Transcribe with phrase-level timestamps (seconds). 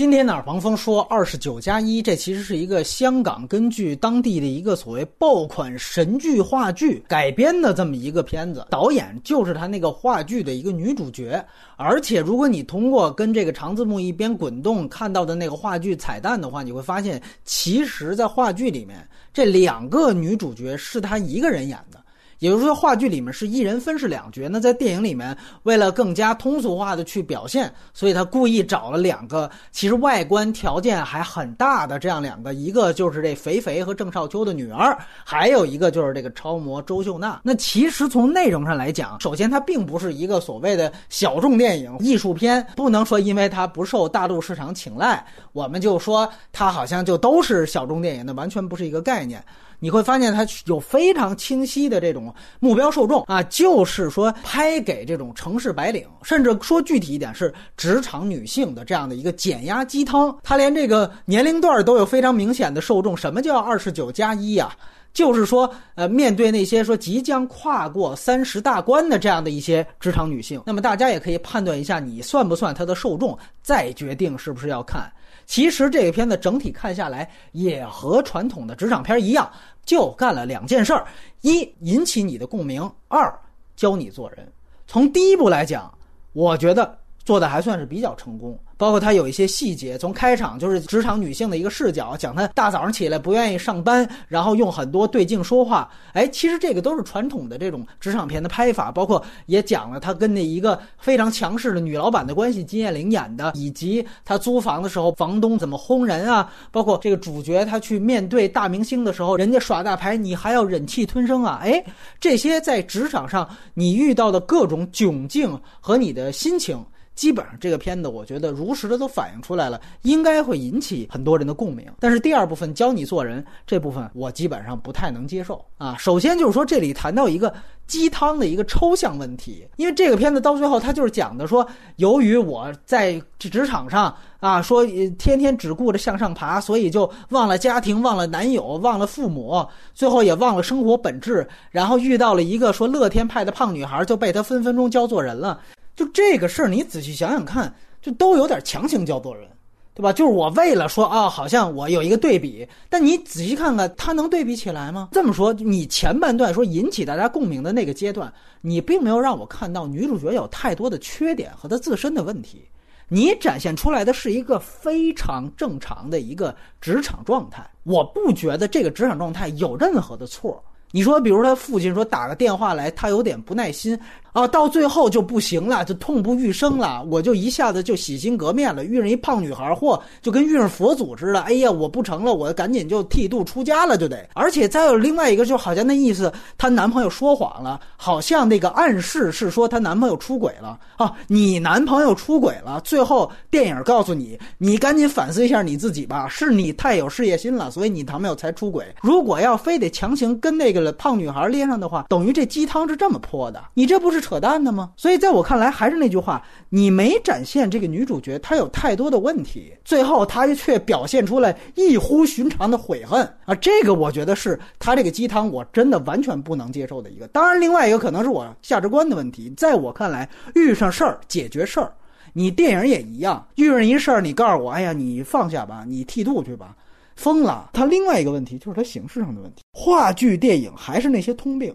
[0.00, 11.44] 今天呢，王峰说二十九加一，这其实是一个香港根据当地的一个所谓爆款神剧话剧改编的这么一个片子，导演就是他那个话剧的一个女主角。
[11.76, 22.02] 而且，如果你通过跟这个长字幕一边滚动看到的那个话剧彩蛋的话，你会发现，其实，在话剧里面，这两个女主角是他一个人演的。
[22.40, 24.48] 也就是说，话剧里面是一人分饰两角。
[24.50, 37.40] 那在电影里面，为了更加通俗化的去表现，所以他故意找了两个其实外观条件还很大的这样两个，一个就是这肥肥和郑少秋的女儿，还有一个就是这个超模周秀娜。
[37.44, 49.44] 那其实从内容上来讲，首先它并不是一个所谓的小众电影艺术片，不能说因为它不受大陆市场青睐，我们就说它好像就都是小众电影，那完全不是一个概念。
[49.82, 60.36] 你会发现它有非常清晰的这种目标受众啊，就是说拍给这种城市白领，甚至说具体一点是职场女性的这样的一个减压鸡汤。
[60.42, 63.16] 它连这个年龄段都有非常明显的受众。
[63.16, 64.70] 什么叫二十九加一呀？
[65.12, 75.12] 就是说，呃，面对那些说即将跨过三十大关的这样的一些职场女性，那么大家也可以判断一下你算不算她的受众，再决定是不是要看。
[75.46, 79.50] 其实这个片子整体看下来，也和传统的职场片一样。
[79.84, 81.04] 就干了两件事儿：
[81.40, 83.36] 一引起你的共鸣，二
[83.74, 84.46] 教你做人。
[84.86, 85.92] 从第一步来讲，
[86.32, 88.56] 我觉得做的还算是比较成功。
[88.80, 95.86] 包括它有一些细节，从开场就是职场女性的一个视角，讲她大早上起来不愿意上班，然后用很多对镜说话。
[96.14, 98.90] 哎，其实这个都是传统的这种职场片的拍法。
[98.90, 106.50] 包括也讲了她跟那一个非常强势的女老板的关系，金燕玲演的，以及她租房的时候房东怎么轰人啊。
[106.70, 111.60] 包括这个主角他去面对大明星的时候，人家耍大牌，你还要忍气吞声啊。
[111.62, 111.84] 哎，
[112.18, 116.82] 这些在职场上你遇到的各种窘境和你的心情。
[117.14, 121.86] 基本上这个片子，我觉得如实的都反映出来了，应该会引起很多人的共鸣。
[121.98, 125.94] 但是第二部分教你做人这部分，我基本上不太能接受啊。
[125.98, 127.52] 首先就是说，这里谈到一个
[127.86, 131.66] 鸡汤的一个抽象问题，因为这个片子到最后，他就是讲的说，
[131.96, 134.86] 由于我在职场上啊，说
[135.18, 139.62] 天天只顾着向上爬，所以就忘了家庭，忘了男友，忘了父母，
[139.94, 145.60] 最后也忘了生活本质，然后遇到了一个说乐天派的胖女孩，就被他分分钟教做人了。
[146.00, 149.46] 就这个事儿，你仔细想想看，就都有点强行教做人，
[149.92, 150.10] 对吧？
[150.10, 155.10] 就是我为了说啊，好像我有一个对比，但你仔细看看，它能对比起来吗？
[155.12, 162.64] 这么说，你前半段说引起大家共鸣的那个阶段，你并没有让我看到女主角有太多的缺点和她自身的问题，
[163.08, 167.70] 你展现出来的是一个非常正常的一个职场状态。
[167.82, 170.64] 我不觉得这个职场状态有任何的错。
[170.92, 173.98] 你说，比如他父亲说打个电话来，他有点不耐心。
[174.32, 177.04] 啊，到最后就不行了，就痛不欲生了。
[177.10, 181.40] 我就一下子就洗心革面了，遇上一胖女孩，嚯，就跟遇上佛祖似的。
[181.40, 184.28] 哎呀，我不成了，我赶紧就剃度出家了，就得。
[184.34, 191.12] 而且再有另外一个，就好像那意思，她男朋友说谎了，好像那个暗示是说她男朋友出轨了啊。
[191.26, 198.86] 你男朋友出轨了，最后电影告诉你，你赶紧反思一下你自己吧，是你太有事业心了，所以你男朋友才出轨。
[199.02, 204.20] 如果要非得强行跟那个胖女孩脸上的话，等于这鸡汤是这么泼的，你这不是？
[204.20, 204.92] 扯淡的吗？
[204.98, 213.54] 所以在我看来，还是那句话，你没展现这个女主角她有太多的问题，最后她却表现出来异乎寻常的悔恨啊！
[213.54, 217.26] 这个我觉得是她这个鸡汤，我真的完全不能接受的一个。
[217.28, 219.50] 当然，另外一个可能是我价值观的问题。
[219.56, 221.90] 在我看来，遇上事儿解决事儿，
[222.34, 226.76] 你电影也一样，遇上一事儿，你告诉我，哎呀，你放下吧，你剃度去吧，
[227.20, 227.68] 疯了。
[227.74, 231.74] 他另外一个问题就是他形式上的问题，话剧、电影还是那些通病。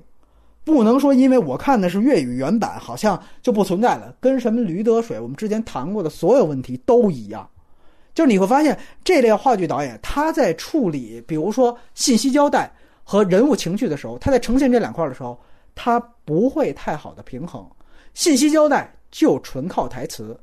[0.64, 4.16] 不能说，因为我看的是粤语原版，好像就不存在了。
[4.20, 7.48] 跟什么驴得水，我们之前谈过的所有问题都一样。
[8.16, 12.72] 就是你会发现，这类话剧导演他在处理，比如说信息交代
[13.04, 15.40] 和人物情绪的时候，他在呈现这两块的时候，
[15.76, 17.64] 他不会太好的平衡。
[18.16, 20.36] 信息交代就纯靠台词，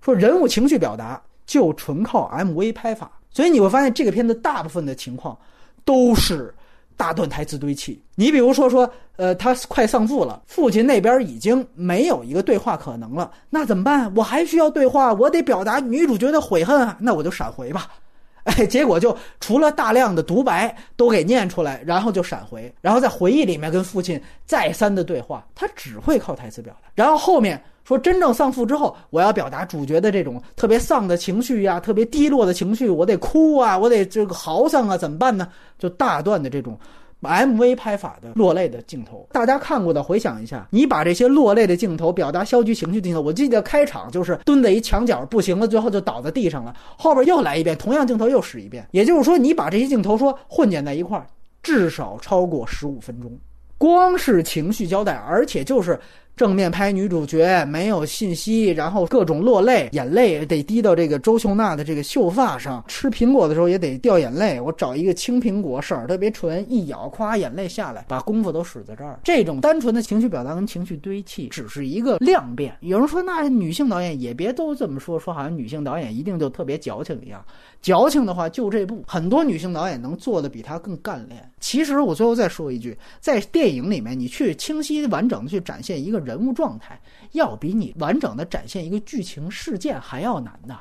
[0.00, 3.10] 说人物情绪表达就纯靠 MV 拍法。
[3.34, 5.38] 所以你会发现，这个片子大部分的情况
[5.84, 6.54] 都是。
[6.96, 14.14] 大段台词堆砌，你比如说说，呃，他快丧父了，父亲那边已经没有一个对话可能了，那怎么办？
[14.14, 17.88] 我还需要对话，我得表达女主角的悔恨啊，那我就闪回吧，
[18.44, 27.60] 哎，结果就除了大量的独白都给念出来，然后就闪回，然后在回忆里面跟父亲再三的对话，他只会靠台词表达，然后后面。
[27.84, 35.48] 说真正丧父之后，我要表达主角的这种特别丧的情绪呀，特别低落的情绪，我得哭啊，我得这个嚎丧啊，怎么办呢？
[35.78, 36.78] 就大段的这种
[37.20, 39.28] MV 拍法的落泪的镜头。
[39.32, 48.86] 大家看过的，回想一下，你把这些落泪的镜头、表达消极情绪的镜头，我记得开场就是蹲在一墙角不行了，最后就倒在地上了，后边又来一遍，同样镜头又使一遍。
[48.92, 51.26] 也就是说，你把这些镜头说混剪在一块儿，
[51.62, 53.30] 至少超过十五分钟，
[53.76, 56.00] 光是情绪交代，而且就是。
[56.36, 62.84] 正面拍女主角没有信息，然后各种落泪，眼泪得滴到这个周秀娜的这个秀发上。
[62.88, 64.60] 吃苹果的时候也得掉眼泪。
[64.60, 69.20] 我找一个青苹果，色儿特别纯，一咬，咵，眼泪下来，把功夫都使在这儿。
[69.22, 72.76] 这种单纯的情绪表达跟情绪堆砌，只是一个量变。
[72.80, 77.44] 有人说，那女性导演也别都这么说，说好像女性导演一定就特别矫情一样。
[77.80, 81.48] 矫情的话，就这部，很多女性导演能做的比她更干练。
[81.60, 86.23] 其实我最后再说一句，在电影里面，你去清晰完整的去展现一个。
[86.24, 87.00] 人物状态
[87.32, 90.76] 要比你完整的展现一个剧情事件还要难的，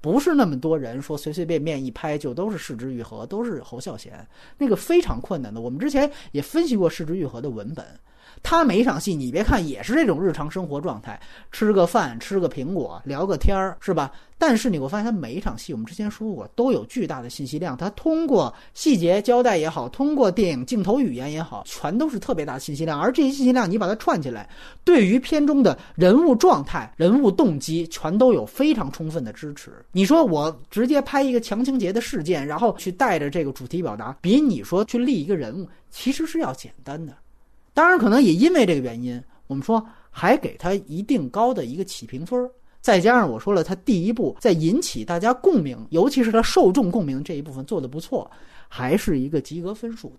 [0.00, 4.26] 不是那么多人说随随便便一拍就都是市之愈合，都是侯孝贤，
[4.58, 5.60] 那个非常困难的。
[5.60, 7.84] 我们之前也分析过市之愈合的文本。
[8.42, 11.18] 他每一场戏，你别看也是这种日常生活状态，
[11.50, 14.10] 吃个饭，吃个苹果，聊个天儿，是吧？
[14.36, 17.76] 但是你会发现，他每一场戏，我们之前说过，都有巨大的信息量。
[17.76, 23.00] 他通过细节交代也好，通过电影镜头语言也好，全都是特别大的信息量。
[23.00, 24.46] 而这些信息量，你把它串起来，
[24.82, 29.72] 对于片中的人物状态、人物动机，全都有非常充分的支持。
[29.92, 37.14] 你说我直接拍一个强情节的事件，然后去带着这个主题表达，比你说去立一个人物，其实是要简单的。
[37.74, 42.48] 当然，可能也因为这个原因，我们说还给他一定高的一个起评分
[42.80, 48.30] 再加上我说了，他第一步在引起大家共鸣，尤其是他受众共鸣这一部分做的不错，
[48.68, 50.16] 还是一个及格分数。